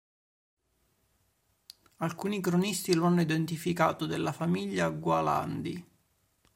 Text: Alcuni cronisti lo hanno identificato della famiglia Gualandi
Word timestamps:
Alcuni 1.97 2.41
cronisti 2.41 2.95
lo 2.95 3.05
hanno 3.05 3.21
identificato 3.21 4.07
della 4.07 4.31
famiglia 4.31 4.89
Gualandi 4.89 5.87